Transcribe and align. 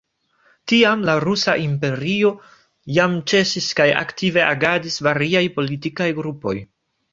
Tiam 0.71 1.03
la 1.09 1.13
Rusa 1.23 1.53
Imperio 1.63 2.31
jam 2.97 3.15
ĉesis 3.33 3.69
kaj 3.81 3.87
aktive 4.01 4.43
agadis 4.49 5.01
variaj 5.11 5.47
politikaj 5.61 6.11
grupoj. 6.25 6.59